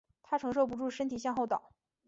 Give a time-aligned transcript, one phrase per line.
[0.23, 1.73] 她承受不住身体向后倒